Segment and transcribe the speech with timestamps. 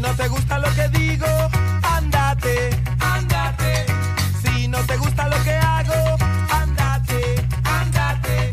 [0.00, 1.26] no te gusta lo que digo,
[1.82, 3.86] andate, andate.
[4.42, 6.16] Si no te gusta lo que hago,
[6.50, 8.50] andate, andate.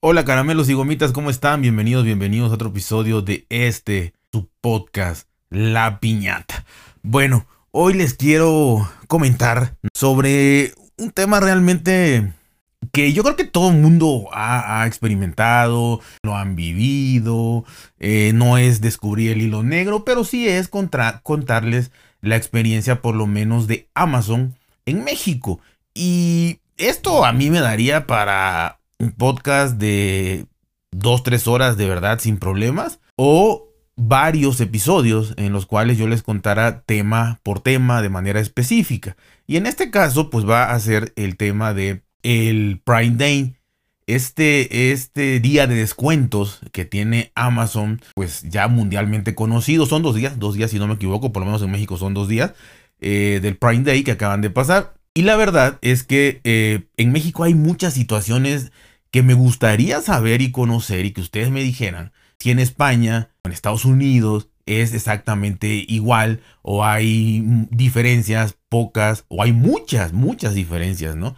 [0.00, 1.62] Hola caramelos y gomitas, ¿cómo están?
[1.62, 6.64] Bienvenidos, bienvenidos a otro episodio de este, su podcast, La Piñata.
[7.02, 12.32] Bueno, hoy les quiero comentar sobre un tema realmente
[12.96, 17.66] que yo creo que todo el mundo ha, experimentado, lo han vivido,
[17.98, 21.90] eh, no es descubrir el hilo negro, pero sí es contarles
[22.22, 24.54] la experiencia por lo menos de Amazon
[24.86, 25.60] en México.
[25.92, 30.46] Y esto a mí me daría para un podcast de
[30.90, 32.98] dos, tres horas de verdad sin problemas.
[33.14, 39.18] O varios episodios en los cuales yo les contara tema por tema de manera específica.
[39.46, 43.56] Y en este caso, pues va a ser el tema de el Prime Day.
[44.06, 50.38] Este, este día de descuentos que tiene Amazon, pues ya mundialmente conocido, son dos días,
[50.38, 52.54] dos días si no me equivoco, por lo menos en México son dos días,
[53.00, 54.94] eh, del Prime Day que acaban de pasar.
[55.12, 58.70] Y la verdad es que eh, en México hay muchas situaciones
[59.10, 63.52] que me gustaría saber y conocer y que ustedes me dijeran si en España, en
[63.52, 71.36] Estados Unidos, es exactamente igual o hay diferencias pocas o hay muchas, muchas diferencias, ¿no?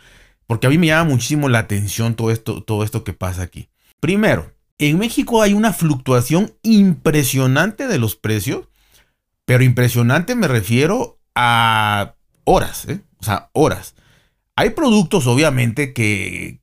[0.48, 3.68] Porque a mí me llama muchísimo la atención todo esto, todo esto que pasa aquí.
[4.00, 8.69] Primero, en México hay una fluctuación impresionante de los precios,
[9.44, 13.00] pero impresionante me refiero a horas, ¿eh?
[13.19, 13.94] o sea, horas.
[14.56, 16.60] Hay productos obviamente que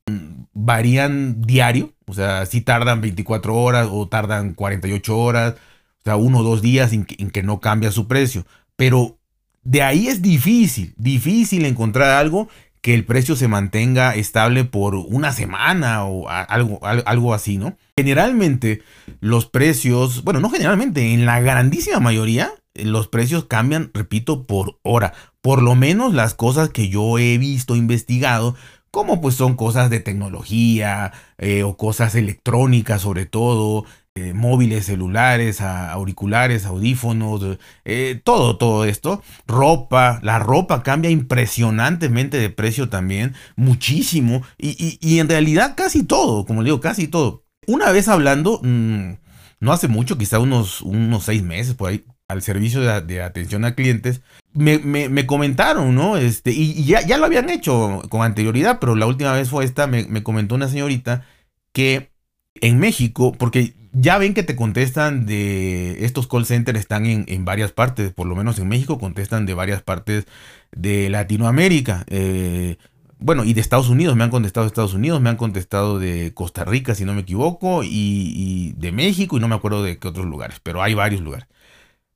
[0.53, 5.53] varían diario, o sea, si tardan 24 horas o tardan 48 horas,
[5.99, 8.47] o sea, uno o dos días en que no cambia su precio.
[8.75, 9.19] Pero
[9.63, 12.47] de ahí es difícil, difícil encontrar algo
[12.85, 17.77] que el precio se mantenga estable por una semana o algo, al- algo así, ¿no?
[17.97, 18.83] Generalmente
[19.21, 25.13] los precios, bueno, no generalmente, en la grandísima mayoría, los precios cambian, repito, por hora.
[25.41, 28.55] Por lo menos las cosas que yo he visto, investigado,
[28.91, 33.85] como pues son cosas de tecnología eh, o cosas electrónicas sobre todo,
[34.17, 39.21] eh, móviles, celulares, auriculares, audífonos, eh, todo, todo esto.
[39.45, 44.41] Ropa, la ropa cambia impresionantemente de precio también, muchísimo.
[44.57, 47.43] Y, en realidad casi todo, como le digo, casi todo.
[47.67, 49.15] Una vez hablando, mm,
[49.59, 53.75] no hace mucho, quizá unos, unos seis meses por ahí, al servicio de, atención a
[53.75, 54.21] clientes,
[54.53, 56.15] me, me- me comentaron, ¿no?
[56.15, 59.65] Este, y, y ya, ya lo habían hecho con anterioridad, pero la última vez fue
[59.65, 61.25] esta, me, me comentó una señorita
[61.73, 62.14] que
[62.61, 67.45] en México, porque ya ven que te contestan de estos call centers están en, en
[67.45, 70.25] varias partes, por lo menos en México contestan de varias partes
[70.71, 72.05] de Latinoamérica.
[72.07, 72.77] eh,
[73.19, 76.33] bueno, y de Estados Unidos, me han contestado de Estados Unidos, me han contestado de
[76.33, 80.07] Costa Rica, si no me equivoco, y, de México, y no me acuerdo de qué
[80.07, 81.47] otros lugares, pero hay varios lugares.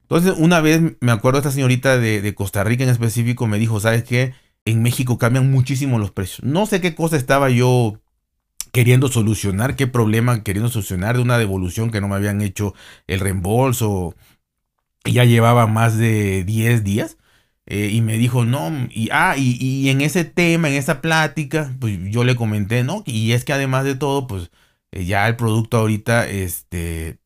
[0.03, 3.79] Entonces, una vez me acuerdo esta señorita de, de Costa Rica en específico me dijo,
[3.79, 4.33] ¿sabes qué?
[4.65, 6.43] En México cambian muchísimo los precios.
[6.43, 7.99] No sé qué cosa estaba yo
[8.71, 12.73] queriendo solucionar, qué problema queriendo solucionar de una devolución que no me habían hecho
[13.07, 14.15] el reembolso.
[15.05, 17.17] Y ya llevaba más de 10 días.
[17.67, 21.99] eh, y me dijo, no, y, ah, y, en ese tema, en esa plática, pues
[22.11, 23.03] yo le comenté, ¿no?
[23.05, 24.51] Y es que además de todo, pues
[24.91, 27.19] eh, ya el producto ahorita, este,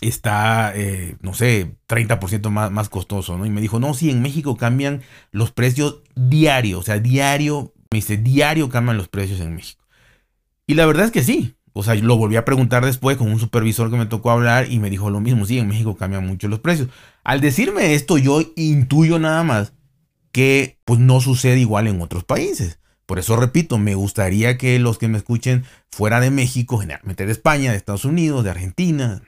[0.00, 3.46] está, eh, no sé, 30% más, más costoso, ¿no?
[3.46, 7.98] Y me dijo, no, sí, en México cambian los precios diario, o sea, diario, me
[7.98, 9.81] dice, diario cambian los precios en México.
[10.66, 11.56] Y la verdad es que sí.
[11.74, 14.78] O sea, lo volví a preguntar después con un supervisor que me tocó hablar y
[14.78, 15.46] me dijo lo mismo.
[15.46, 16.88] Sí, en México cambian mucho los precios.
[17.24, 19.72] Al decirme esto, yo intuyo nada más
[20.32, 22.78] que pues no sucede igual en otros países.
[23.06, 27.32] Por eso repito, me gustaría que los que me escuchen fuera de México, generalmente de
[27.32, 29.22] España, de Estados Unidos, de Argentina,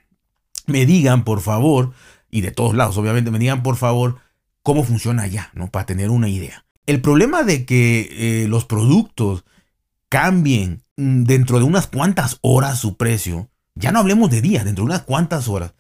[0.67, 1.93] me digan por favor,
[2.31, 4.19] y de todos lados obviamente, me digan por favor
[4.63, 5.71] cómo funciona allá, ¿no?
[5.71, 6.65] Para tener una idea.
[6.87, 8.09] El problema de que
[8.45, 9.45] eh, los productos
[10.09, 14.91] cambien dentro de unas cuantas horas su precio, ya no hablemos de días, dentro de
[14.91, 15.75] unas cuantas horas,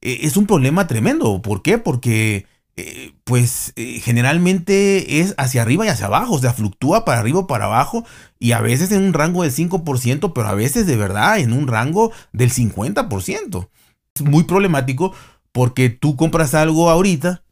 [0.00, 1.40] eh, es un problema tremendo.
[1.42, 1.78] ¿Por qué?
[1.78, 2.46] Porque
[2.76, 7.40] eh, pues eh, generalmente es hacia arriba y hacia abajo, o sea, fluctúa para arriba
[7.40, 8.04] o para abajo
[8.38, 11.68] y a veces en un rango del 5%, pero a veces de verdad en un
[11.68, 13.68] rango del 50%.
[14.14, 15.14] Es muy problemático
[15.52, 17.42] porque tú compras algo ahorita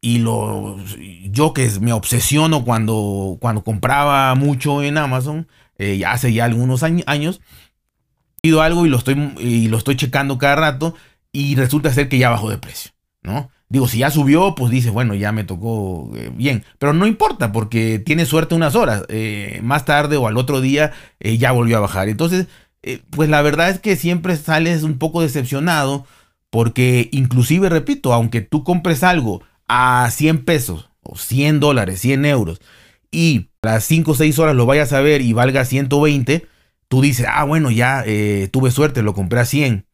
[0.00, 0.76] y lo
[1.24, 5.48] yo que me obsesiono cuando cuando compraba mucho en Amazon
[5.78, 7.40] eh, hace ya algunos año- años
[8.40, 10.94] pido algo y lo estoy y lo estoy checando cada rato
[11.32, 12.92] y resulta ser que ya bajó de precio,
[13.22, 13.50] ¿no?
[13.70, 16.64] Digo, si ya subió, pues dice, bueno, ya me tocó eh, bien.
[16.78, 19.02] Pero no importa, porque tiene suerte unas horas.
[19.10, 22.08] eh, más tarde o al otro día ya volvió a bajar.
[22.08, 22.46] Entonces,
[23.10, 26.06] pues la verdad es que siempre sales un poco decepcionado
[26.48, 32.60] porque inclusive, repito, aunque tú compres algo a 100 pesos o 100 dólares, 100 euros,
[33.10, 36.46] y las 5 o 6 horas lo vayas a ver y valga 120,
[36.88, 39.86] tú dices, ah, bueno, ya eh, tuve suerte, lo compré a 100.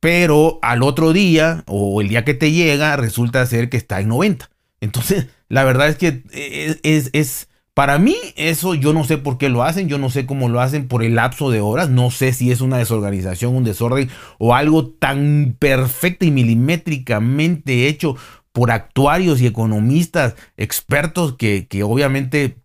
[0.00, 4.08] Pero al otro día o el día que te llega resulta ser que está en
[4.08, 4.50] 90.
[4.80, 9.38] Entonces, la verdad es que eh, es, es, para mí eso yo no sé por
[9.38, 12.10] qué lo hacen, yo no sé cómo lo hacen por el lapso de horas, no
[12.10, 18.16] sé si es una desorganización, un desorden o algo tan perfecto y milimétricamente hecho
[18.52, 22.58] por actuarios y economistas expertos que, obviamente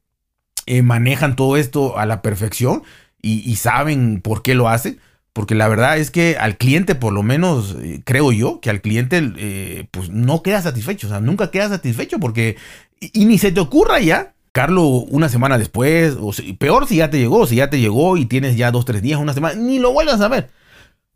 [0.65, 2.83] eh, manejan todo esto a la perfección
[3.21, 4.99] y, saben por qué lo hacen.
[5.33, 8.81] Porque la verdad es que al cliente, por lo menos eh, creo yo, que al
[8.81, 11.07] cliente eh, pues no queda satisfecho.
[11.07, 12.57] O sea, nunca queda satisfecho porque...
[12.99, 17.19] Y, ni se te ocurra ya Carlos una semana después, o peor si ya te
[17.19, 19.93] llegó, si ya te llegó y tienes ya dos, tres días, una semana, ni lo
[19.93, 20.49] vuelvas a ver.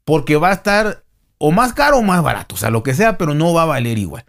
[0.05, 1.03] Porque va a estar
[1.39, 3.65] o más caro o más barato, o sea, lo que sea, pero no va a
[3.65, 4.25] valer igual.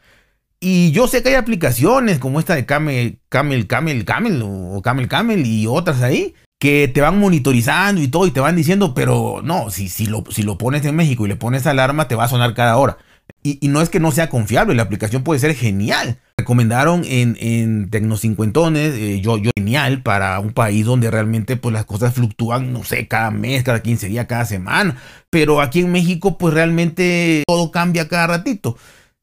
[0.64, 5.08] Y yo sé que hay aplicaciones como esta de Camel, Camel, Camel, Camel o Camel,
[5.08, 9.40] Camel y otras ahí que te van monitorizando y todo y te van diciendo, pero
[9.42, 12.24] no, si, si, lo, si lo pones en México y le pones alarma, te va
[12.24, 12.98] a sonar cada hora.
[13.42, 16.20] Y, no es que no sea confiable, la aplicación puede ser genial.
[16.36, 22.14] Recomendaron en, en Tecnocincuentones, eh, yo, genial para un país donde realmente pues las cosas
[22.14, 24.96] fluctúan, no sé, cada mes, cada 15 días, cada semana.
[25.28, 28.76] Pero aquí en México pues realmente todo cambia cada ratito.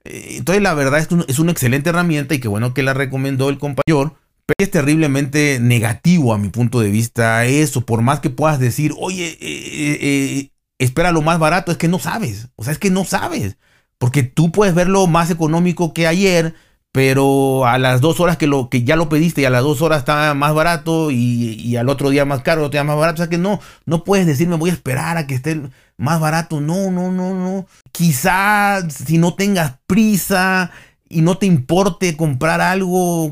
[0.03, 2.93] Eh, entonces la verdad es que es una excelente herramienta y qué bueno que la
[2.93, 4.15] recomendó el compañero.
[4.45, 7.85] Pero es terriblemente negativo a mi punto de vista eso.
[7.85, 12.49] Por más que puedas decir, oye, eh, espera lo más barato, es que no sabes.
[12.55, 13.57] O sea, es que no sabes.
[13.99, 16.55] Porque tú puedes verlo más económico que ayer,
[16.91, 19.81] pero a las dos horas que, lo, que ya lo pediste y a las dos
[19.81, 23.21] horas está más barato y, al otro día más caro, otro día más barato.
[23.21, 25.61] O sea que no, no puedes decirme voy a esperar a que esté
[25.97, 26.61] más barato.
[26.61, 27.67] No, no, no, no.
[27.91, 30.71] Quizá si no tengas prisa
[31.09, 33.31] y no te importe comprar algo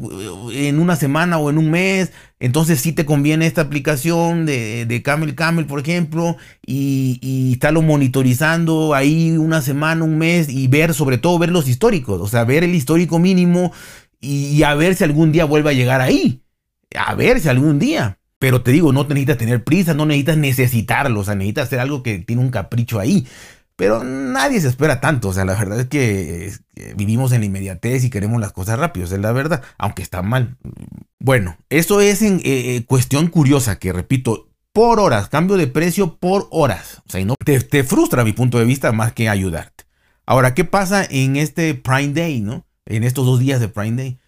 [0.52, 4.86] eh, en una semana o en un mes, entonces sí te conviene esta aplicación de,
[4.86, 10.68] de Camel Camel, por ejemplo, y, y, estarlo monitorizando ahí una semana, un mes y
[10.68, 13.72] ver, sobre todo, ver los históricos, o sea, ver el histórico mínimo
[14.20, 16.42] y, a ver si algún día vuelve a llegar ahí.
[16.96, 18.20] A ver si algún día.
[18.40, 22.04] Pero te digo, no necesitas tener prisa, no necesitas necesitarlo, o sea, necesitas hacer algo
[22.04, 23.26] que tiene un capricho ahí.
[23.78, 25.30] Pero nadie se espera tanto.
[25.30, 26.52] O sea, la verdad es que,
[26.98, 29.06] vivimos en la inmediatez y queremos las cosas rápido.
[29.06, 30.58] Es la verdad, aunque está mal.
[31.20, 36.18] Bueno, eso es en eh, eh, cuestión curiosa que repito, por horas, cambio de precio
[36.18, 37.04] por horas.
[37.08, 39.86] O sea, no, te, te, frustra a mi punto de vista más que ayudarte.
[40.26, 42.66] Ahora, ¿qué pasa en este Prime Day, no?
[42.86, 44.20] En estos dos días de Prime Day.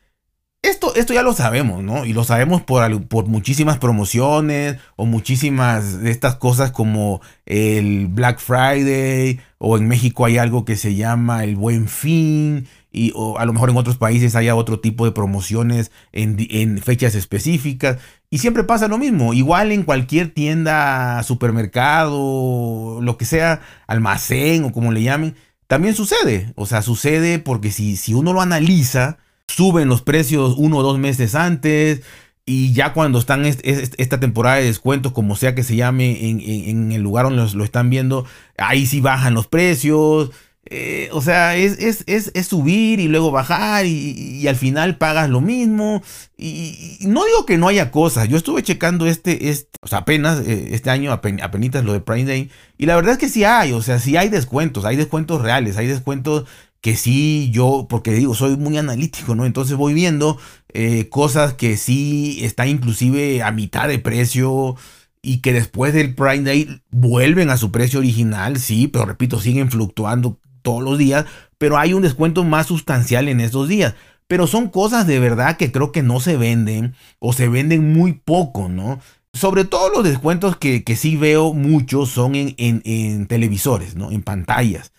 [0.61, 2.03] Esto, esto ya lo sabemos, ¿no?
[2.03, 8.39] Y lo sabemos por, por muchísimas promociones o muchísimas de estas cosas como el Black
[8.39, 13.45] Friday o en México hay algo que se llama el Buen Fin y o a
[13.45, 17.97] lo mejor en otros países haya otro tipo de promociones en, en fechas específicas
[18.29, 24.73] y siempre pasa lo mismo, igual en cualquier tienda, supermercado, lo que sea, almacén o
[24.73, 25.35] como le llamen,
[25.67, 29.19] también sucede, o sea, sucede porque si, si uno lo analiza,
[29.49, 32.01] suben los precios uno o dos meses antes.
[32.45, 37.01] Y ya cuando están esta temporada de descuentos, como sea que se llame en, el
[37.01, 38.25] lugar donde lo están viendo,
[38.57, 40.31] ahí sí bajan los precios.
[40.65, 46.01] Eh, o sea, es, es, subir y luego bajar y, al final pagas lo mismo.
[46.37, 48.27] Y, no digo que no haya cosas.
[48.29, 52.49] Yo estuve checando este, este apenas eh, este año, apenas lo de Prime Day.
[52.79, 55.77] Y la verdad es que sí hay, o sea, sí hay descuentos, hay descuentos reales,
[55.77, 56.45] hay descuentos
[56.81, 59.45] que sí yo, porque digo, soy muy analítico, ¿no?
[59.45, 60.37] Entonces voy viendo
[60.73, 64.75] eh, cosas que sí están inclusive a mitad de precio
[65.21, 69.69] y que después del Prime Day vuelven a su precio original, sí, pero repito, siguen
[69.69, 71.25] fluctuando todos los días,
[71.57, 73.95] pero hay un descuento más sustancial en estos días.
[74.27, 78.13] Pero son cosas de verdad que creo que no se venden o se venden muy
[78.13, 78.99] poco, ¿no?
[79.33, 84.11] Sobre todo los descuentos que, que sí veo muchos son en, en, en televisores, ¿no?
[84.11, 84.91] En pantallas.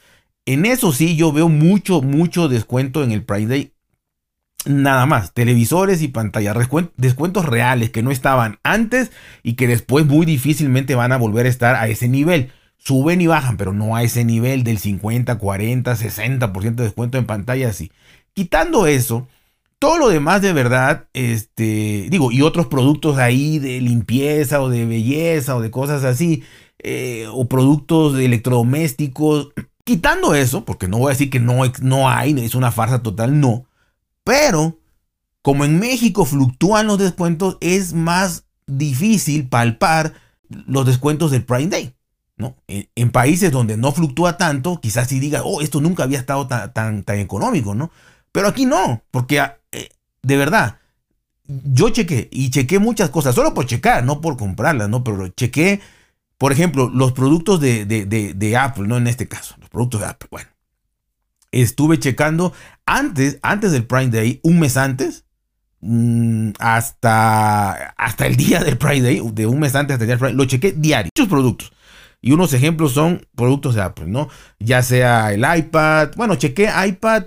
[0.46, 3.72] En eso sí, yo veo mucho, mucho descuento en el Prime Day.
[4.66, 6.56] Nada más, televisores y pantallas,
[6.96, 9.10] descuentos reales que no estaban antes
[9.42, 12.52] y que después muy difícilmente van a volver a estar a ese nivel.
[12.76, 17.26] Suben y bajan, pero no a ese nivel del 50, 40, 60% de descuento en
[17.26, 17.90] pantalla, sí.
[18.34, 19.28] Quitando eso,
[19.78, 24.84] todo lo demás de verdad, este, digo, y otros productos ahí de limpieza o de
[24.84, 26.42] belleza o de cosas así,
[26.78, 29.52] eh, o productos de electrodomésticos,
[29.90, 33.40] Quitando eso, porque no voy a decir que no, no hay, es una farsa total,
[33.40, 33.66] no.
[34.22, 34.78] Pero,
[35.42, 40.14] como en México fluctúan los descuentos, es más difícil palpar
[40.48, 41.92] los descuentos del Prime Day.
[42.36, 42.54] ¿no?
[42.68, 46.72] En, países donde no fluctúa tanto, quizás si diga, oh, esto nunca había estado tan,
[46.72, 47.90] tan, tan económico, ¿no?
[48.30, 49.88] Pero aquí no, porque ah, eh,
[50.22, 50.78] de verdad,
[51.48, 55.02] yo chequé y chequé muchas cosas, solo por checar, no por comprarlas, ¿no?
[55.02, 55.80] Pero chequé,
[56.40, 58.96] por ejemplo, los productos de, de, Apple, ¿no?
[58.96, 60.28] En este caso, los productos de Apple.
[60.30, 60.48] Bueno,
[61.52, 62.54] estuve checando
[62.86, 65.26] antes, antes del Prime Day, un mes antes,
[65.82, 70.16] mm, hasta, hasta el día del Prime Day, de un mes antes hasta el día
[70.16, 71.72] del Prime lo chequé diario, muchos productos.
[72.22, 74.30] Y unos ejemplos son productos de Apple, ¿no?
[74.58, 77.24] Ya sea el iPad, bueno, chequé iPad,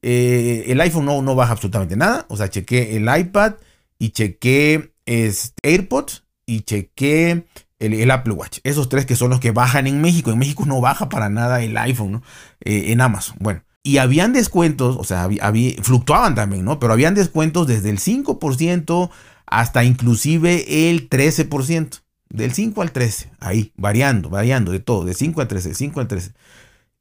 [0.00, 3.56] eh, el iPhone no, no baja absolutamente nada, o sea, chequé el iPad
[3.98, 7.44] y chequé este, AirPods y chequé
[7.78, 8.58] el, Apple Watch.
[8.64, 10.30] Esos tres que son los que bajan en México.
[10.30, 12.22] En México no baja para nada el iPhone, ¿no?
[12.60, 13.36] Eh, en Amazon.
[13.40, 13.62] Bueno.
[13.86, 16.80] Y habían descuentos, o sea, había, fluctuaban también, ¿no?
[16.80, 19.10] Pero habían descuentos desde el 5%
[19.46, 22.00] hasta inclusive el 13%.
[22.30, 26.00] Del 5 al 13, ahí, variando, variando de todo, de 5 al 13, de 5
[26.00, 26.32] al 13.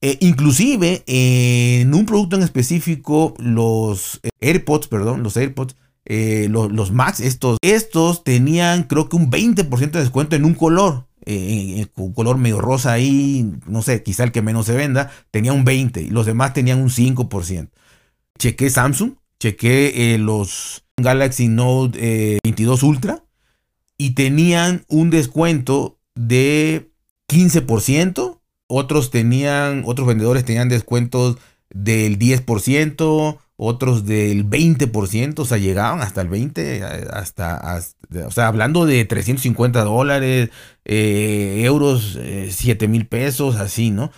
[0.02, 7.20] Eh, inclusive en un producto en específico, los AirPods, perdón, los AirPods, eh, los, Max,
[7.20, 11.08] estos, estos tenían creo que un 20% de descuento en un color.
[11.26, 15.54] Eh, un color medio rosa ahí, no sé, quizá el que menos se venda, tenía
[15.54, 17.70] un 20 y los demás tenían un 5%.
[18.38, 23.24] Chequé Samsung, chequé eh, los Galaxy Note 22 Ultra
[23.98, 26.92] y tenían un descuento de
[27.30, 31.38] 15%, otros tenían, otros vendedores tenían descuentos
[31.70, 37.82] del 10%, otros del 20%, o sea, llegaban hasta el 20%, hasta,
[38.26, 40.50] o sea, hablando de 350 dólares,
[40.86, 42.20] eh, euros,
[42.50, 44.12] 7 eh, mil pesos, así, ¿no?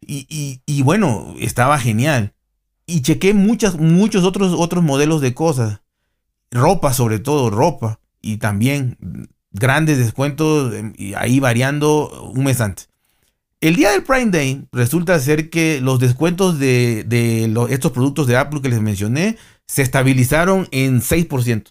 [0.00, 2.34] Y, bueno, estaba genial.
[2.86, 5.82] Y chequé muchas, muchos otros, otros modelos de cosas.
[6.50, 8.00] Ropa, sobre todo, ropa.
[8.20, 8.98] Y también
[9.52, 12.89] grandes descuentos, y ahí variando un mes antes.
[13.60, 17.04] El día del Prime Day resulta ser que los descuentos de,
[17.68, 19.36] estos productos de Apple que les mencioné
[19.66, 21.64] se estabilizaron en 6%.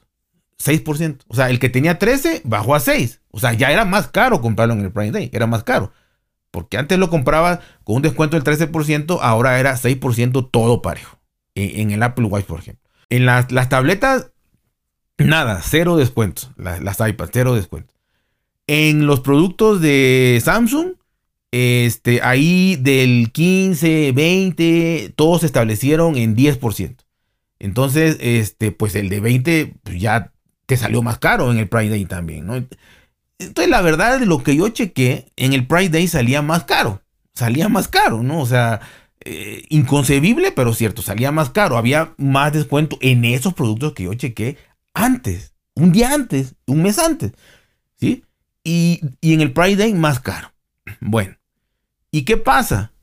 [0.64, 1.18] 6%.
[1.28, 3.22] O sea, el que tenía 13 bajó a 6.
[3.32, 5.32] O sea, ya era más caro comprarlo en el Prime Day.
[5.34, 5.92] Era más caro.
[6.52, 11.18] Porque antes lo compraba con un descuento del 13%, ahora era 6% todo parejo.
[11.56, 12.88] En, el Apple Watch, por ejemplo.
[13.10, 14.32] En las, tabletas,
[15.18, 16.52] nada, cero descuentos.
[16.56, 17.96] Las, las iPads, cero descuentos.
[18.68, 20.99] En los productos de Samsung,
[21.52, 26.96] este, ahí del 15, 20, todos se establecieron en 10%.
[27.60, 30.32] Entonces, este, pues el de 20 pues ya
[30.66, 32.56] te salió más caro en el Prime Day también, ¿no?
[32.56, 37.02] Entonces, la verdad, lo que yo chequé, en el Prime Day salía más caro.
[37.34, 38.40] Salía más caro, ¿no?
[38.42, 38.82] O sea,
[39.22, 41.78] eh, inconcebible, pero cierto, salía más caro.
[41.78, 44.58] Había más descuento en esos productos que yo chequé
[44.94, 47.32] antes, un día antes, un mes antes,
[47.96, 48.24] ¿sí?
[48.64, 50.52] Y, y en el Prime Day más caro.
[51.00, 51.39] Bueno,
[52.12, 52.94] ¿Y qué pasa?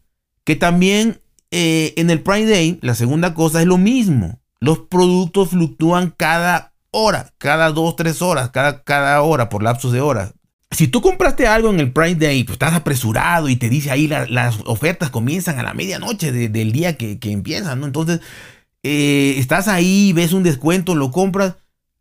[0.45, 1.21] Que también
[1.51, 4.41] eh, en el Prime Day, la segunda cosa es lo mismo.
[4.61, 10.01] Los productos fluctúan cada hora, cada dos, tres horas, cada, cada hora, por lapsos de
[10.01, 10.35] horas.
[10.71, 14.09] Si tú compraste algo en el Prime Day, pues estás apresurado y te dice ahí
[14.09, 17.87] las ofertas comienzan a la medianoche del día que, que empiezan, ¿no?
[17.87, 18.21] Entonces,
[18.83, 21.55] eh, estás ahí, ves un descuento, lo compras,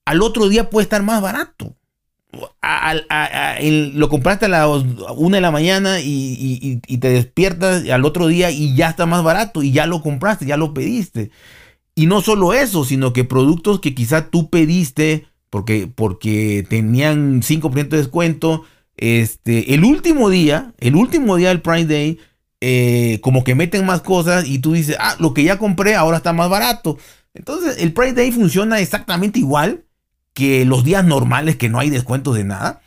[0.06, 1.76] al otro día puede estar más barato
[3.94, 4.68] lo compraste a las
[5.16, 9.64] una de la mañana y, te despiertas al otro día y ya está más barato
[9.64, 11.32] y ya lo compraste, ya lo pediste.
[11.96, 17.88] Y no solo eso, sino que productos que quizá tú pediste porque, porque tenían 5%
[17.88, 18.64] de descuento,
[18.98, 22.20] este, el último día, el último día del Prime Day,
[22.62, 26.18] eh, como que meten más cosas y tú dices, ah, lo que ya compré ahora
[26.18, 26.98] está más barato.
[27.34, 29.86] Entonces el Prime Day funciona exactamente igual
[30.36, 32.82] que los días normales que no hay descuentos de nada.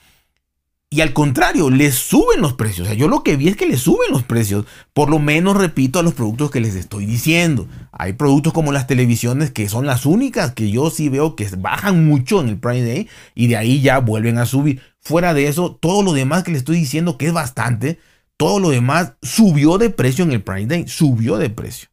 [0.91, 2.87] Y al contrario, les suben los precios.
[2.87, 4.65] O sea, yo lo que vi es que les suben los precios.
[4.95, 7.67] Por lo menos, repito, a los productos que les estoy diciendo.
[7.91, 12.07] Hay productos como las televisiones que son las únicas que yo sí veo que bajan
[12.07, 14.81] mucho en el Prime Day y de ahí ya vuelven a subir.
[15.01, 17.99] Fuera de eso, todo lo demás que les estoy diciendo, que es bastante,
[18.37, 20.89] todo lo demás subió de precio en el Prime Day.
[20.89, 21.89] Subió de precio.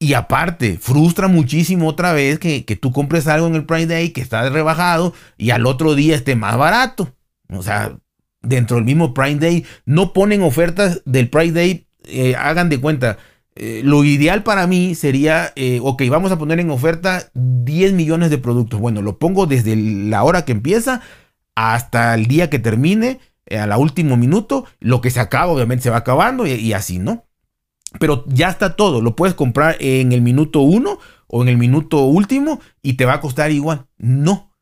[0.00, 4.20] Y aparte, frustra muchísimo otra vez que, tú compres algo en el Prime Day que
[4.20, 7.12] está rebajado y al otro día esté más barato.
[7.50, 7.98] O sea,
[8.40, 11.88] dentro del mismo Prime Day no ponen ofertas del Prime Day.
[12.04, 13.18] Eh, hagan de cuenta,
[13.56, 18.30] eh, lo ideal para mí sería, eh, ok, vamos a poner en oferta 10 millones
[18.30, 18.78] de productos.
[18.78, 21.02] Bueno, lo pongo desde la hora que empieza
[21.56, 23.18] hasta el día que termine,
[23.50, 24.64] a la último minuto.
[24.78, 27.27] Lo que se acaba, obviamente, se va acabando y así, ¿no?
[27.98, 29.00] Pero ya está todo.
[29.00, 33.14] Lo puedes comprar en el minuto uno o en el minuto último y te va
[33.14, 33.86] a costar igual.
[33.96, 34.52] No.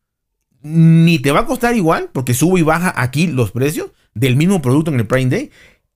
[0.62, 3.90] Ni te va a costar igual porque sube y baja aquí los precios.
[4.14, 5.50] del mismo producto en el Prime Day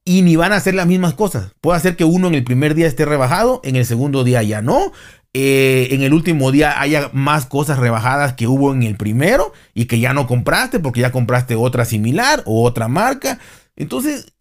[0.05, 1.53] y ni van a hacer las mismas cosas.
[1.61, 4.61] Puede ser que uno en el primer día esté rebajado, en el segundo día ya
[4.61, 4.93] no.
[5.33, 9.85] Eh, en el último día haya más cosas rebajadas que hubo en el primero y
[9.85, 13.39] que ya no compraste porque ya compraste otra similar o otra marca.
[13.77, 14.33] Entonces,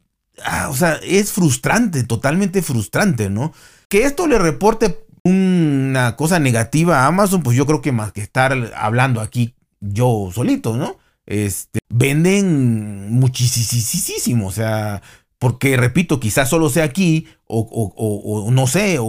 [0.45, 3.53] ah, o sea, es frustrante, totalmente frustrante, ¿no?
[3.87, 8.21] Que esto le reporte una cosa negativa a Amazon, pues yo creo que más que
[8.21, 10.97] estar hablando aquí yo solito, ¿no?
[11.25, 15.01] Este, venden muchísimo, o sea,
[15.37, 18.99] porque repito, quizás solo sea aquí, o, no sé,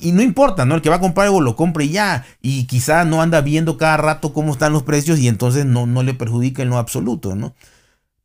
[0.00, 0.76] y no importa, ¿no?
[0.76, 3.96] El que va a comprar algo lo compre ya, y quizás no anda viendo cada
[3.96, 7.54] rato cómo están los precios y entonces no, no le perjudica en lo absoluto, ¿no?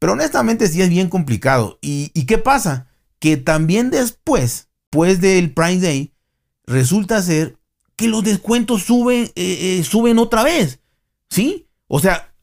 [0.03, 1.79] Pero honestamente sí es bien complicado.
[1.81, 2.88] ¿Y, qué pasa?
[3.19, 6.12] Que también después, después del Prime Day,
[6.67, 7.55] resulta ser
[7.95, 10.81] que los descuentos suben, eh, eh, suben otra vez,
[11.29, 11.67] ¿sí?
[11.88, 12.33] O sea,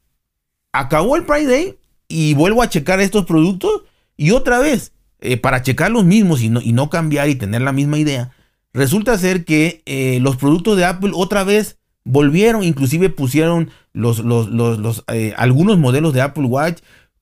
[0.72, 3.82] acabó el Prime Day y vuelvo a checar estos productos
[4.16, 7.60] y otra vez, eh, para checar los mismos y no, y no, cambiar y tener
[7.60, 8.32] la misma idea,
[8.72, 9.82] resulta ser que
[10.22, 16.22] los productos de Apple otra vez volvieron, inclusive pusieron los, los, eh, algunos modelos de
[16.22, 16.80] Apple Watch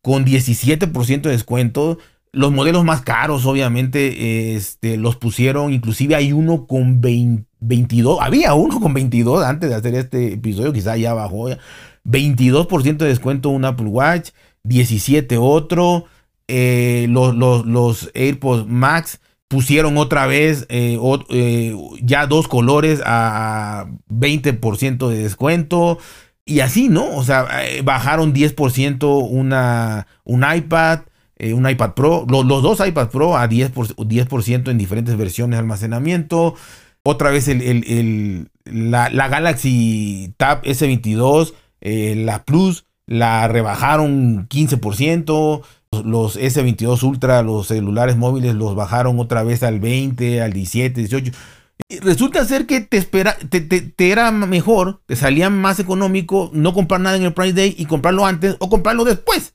[0.09, 1.99] con 17% de descuento.
[2.33, 8.81] Los modelos más caros, obviamente, este, los pusieron, inclusive hay uno con 22, había uno
[8.81, 11.50] con 22 antes de hacer este episodio, quizá ya bajó,
[12.07, 14.31] 22% de descuento un Apple Watch,
[14.62, 16.07] 17 otro,
[16.47, 20.99] eh, los, los, AirPods Max pusieron otra vez eh,
[21.29, 25.99] eh, ya dos colores a 20% de descuento.
[26.49, 27.14] Y así, ¿no?
[27.14, 27.47] O sea,
[27.85, 31.00] bajaron 10% una, un iPad,
[31.52, 34.09] un iPad Pro, los, dos iPad Pro a 10%, por,
[34.43, 36.55] 10 en diferentes versiones de almacenamiento.
[37.02, 41.52] Otra vez el, la, la, Galaxy Tab S22,
[42.25, 45.62] la Plus, la rebajaron 15%
[46.05, 51.33] los S22 Ultra, los celulares móviles los bajaron otra vez al 20, al 17, 18.
[52.01, 57.17] Resulta ser que te, espera, te, era mejor, te salía más económico no comprar nada
[57.17, 59.55] en el Price Day y comprarlo antes o comprarlo después.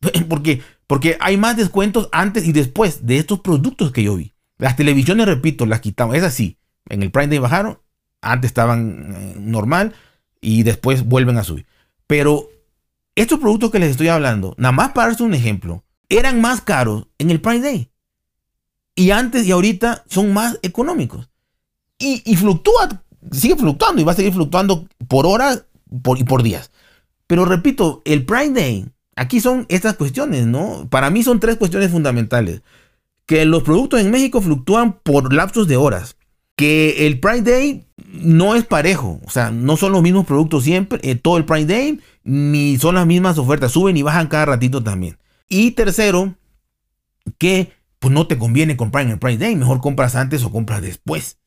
[0.28, 4.34] Porque, porque hay más descuentos antes y después de estos productos que yo vi.
[4.58, 6.16] Las televisiones, repito, las quitamos.
[6.16, 6.58] Es así.
[6.88, 7.78] En el Prime Day bajaron,
[8.20, 9.94] antes estaban eh, normal
[10.40, 11.66] y después vuelven a subir.
[12.08, 12.48] Pero
[13.14, 17.06] estos productos que les estoy hablando, nada más para darse un ejemplo, eran más caros
[17.18, 17.91] en el Prime Day.
[18.94, 21.28] Y antes y ahorita son más económicos.
[21.98, 25.66] Y, fluctúa, sigue fluctuando y va a seguir fluctuando por horas
[26.16, 26.72] y por días.
[27.28, 30.88] Pero repito, el Prime Day, aquí son estas cuestiones, ¿no?
[30.90, 32.62] Para mí son tres cuestiones fundamentales.
[33.24, 36.16] Que los productos en México fluctúan por lapsos de horas.
[36.56, 39.20] Que el Prime Day no es parejo.
[39.24, 42.94] O sea, no son los mismos productos siempre, eh, todo el Prime Day ni son
[42.96, 45.18] las mismas ofertas, suben y bajan cada ratito también.
[45.48, 46.34] Y tercero,
[47.38, 50.82] que pues no te conviene comprar en el Prime Day, mejor compras antes o compras
[50.82, 51.38] después.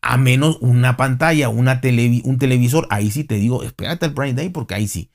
[0.00, 1.82] A menos una pantalla, una
[2.24, 5.10] un televisor, ahí sí te digo, espérate el Prime Day porque ahí sí.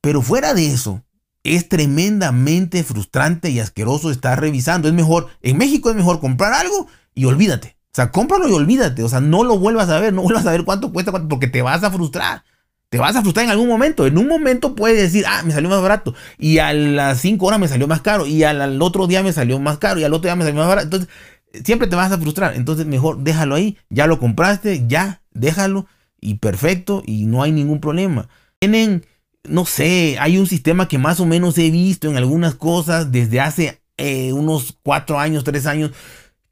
[0.00, 1.04] Pero fuera de eso,
[1.44, 4.88] es tremendamente frustrante y asqueroso estar revisando.
[4.88, 7.76] Es mejor, en México es mejor comprar algo y olvídate.
[7.88, 9.02] O sea, cómpralo y olvídate.
[9.02, 11.60] O sea, no lo vuelvas a ver, no vuelvas a ver cuánto cuesta, porque te
[11.60, 12.44] vas a frustrar
[12.92, 14.06] te vas a frustrar en algún momento.
[14.06, 16.14] En un momento puedes decir, ah, me salió más barato.
[16.38, 18.26] Y a las 5 horas me salió más caro.
[18.26, 19.98] Y al, otro día me salió más caro.
[19.98, 20.84] Y al otro día me salió más barato.
[20.84, 21.08] Entonces,
[21.64, 22.54] siempre te vas a frustrar.
[22.54, 23.78] Entonces, mejor déjalo ahí.
[23.88, 25.86] Ya lo compraste, ya, déjalo.
[26.20, 27.02] Y perfecto.
[27.06, 28.28] Y no hay ningún problema.
[28.58, 29.06] Tienen,
[29.44, 33.40] no sé, hay un sistema que más o menos he visto en algunas cosas desde
[33.40, 35.92] hace eh, unos 4 años, 3 años.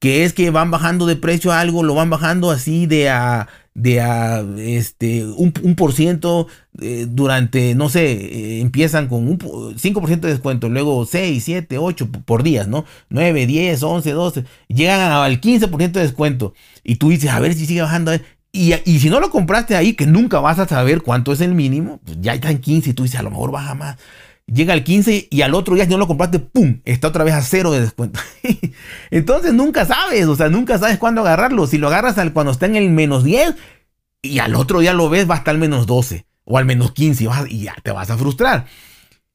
[0.00, 4.00] Que es que van bajando de precio algo, lo van bajando así de a de
[4.00, 6.48] a este, un, por ciento
[6.80, 12.08] eh, durante, no sé, eh, empiezan con un 5% de descuento, luego 6, 7, 8
[12.24, 12.84] por días, ¿no?
[13.10, 17.66] 9, 10, 11, 12, llegan al 15% de descuento y tú dices, a ver si
[17.66, 18.12] sigue bajando.
[18.52, 21.54] Y, y, si no lo compraste ahí, que nunca vas a saber cuánto es el
[21.54, 23.96] mínimo, pues ya está en 15 y tú dices, a lo mejor baja más.
[24.52, 26.80] Llega al 15 y al otro día si no lo compraste, ¡pum!
[26.84, 28.18] Está otra vez a cero de descuento.
[29.10, 31.68] Entonces nunca sabes, o sea, nunca sabes cuándo agarrarlo.
[31.68, 33.54] Si lo agarras al, cuando está en el menos 10
[34.22, 36.92] y al otro día lo ves, va a estar al menos 12 o al menos
[36.92, 38.66] 15 y, ya te vas a frustrar.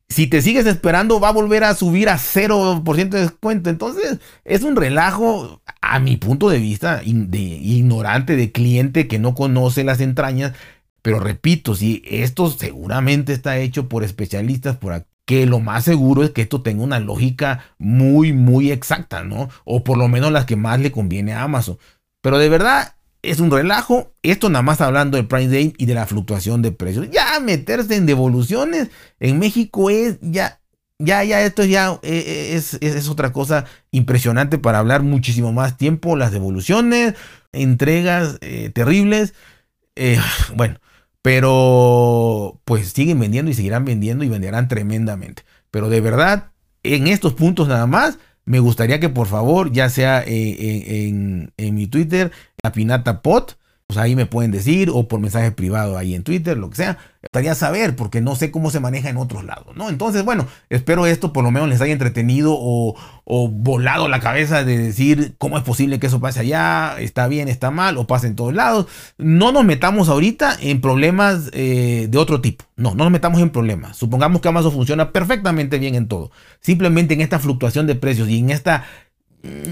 [0.09, 3.69] Si te sigues esperando, va a volver a subir a 0% de descuento.
[3.69, 9.33] Entonces, es un relajo, a mi punto de vista, de ignorante, de cliente que no
[9.33, 10.53] conoce las entrañas
[11.05, 16.31] pero repito, si esto seguramente está hecho por especialistas, por que lo más seguro es
[16.31, 19.49] que esto tenga una lógica muy, muy exacta, ¿no?
[19.65, 21.77] O por lo menos las que más le conviene a Amazon.
[22.23, 24.15] Pero de verdad, es un relajo.
[24.23, 27.07] Esto nada más hablando del Prime Day y de la fluctuación de precios.
[27.11, 28.89] Ya meterse en devoluciones
[29.19, 30.59] en México es ya
[30.97, 36.15] ya, ya, esto ya eh, es, es, otra cosa impresionante para hablar muchísimo más tiempo.
[36.15, 37.13] Las devoluciones,
[37.51, 39.35] entregas eh, terribles.
[39.95, 40.19] Eh,
[40.55, 40.79] bueno,
[41.25, 45.41] pero pues siguen vendiendo y seguirán vendiendo y venderán tremendamente.
[45.71, 46.51] Pero de verdad,
[46.83, 51.87] en estos puntos nada más, me gustaría que por favor, ya sea en, en mi
[51.87, 56.57] Twitter, la Pot, pues ahí me pueden decir o por mensaje privado ahí en Twitter,
[56.57, 56.97] lo que sea.
[57.21, 59.89] Estaría saber porque no sé cómo se maneja en otros lados, ¿no?
[59.89, 62.95] Entonces, bueno, espero esto por lo menos les haya entretenido o,
[63.25, 67.71] volado la cabeza de decir cómo es posible que eso pase allá, está bien, está
[67.71, 68.87] mal o pase en todos lados.
[69.17, 72.65] No nos metamos ahorita en problemas eh, de otro tipo.
[72.75, 73.97] No, no nos metamos en problemas.
[73.97, 76.31] Supongamos que Amazon funciona perfectamente bien en todo.
[76.59, 78.85] Simplemente en esta fluctuación de precios y en esta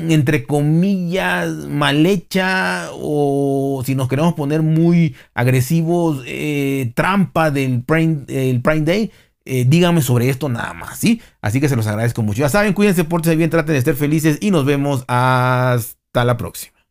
[0.10, 8.26] entre comillas, mal hecha o si nos queremos poner muy agresivos, eh, trampa del Prime,
[8.28, 9.12] el Prime Day,
[9.46, 11.22] eh, díganme sobre esto nada más, ¿sí?
[11.42, 12.40] Así que se los agradezco mucho.
[12.40, 16.83] Ya saben, cuídense, pórtense bien, traten de ser felices y nos vemos hasta la próxima.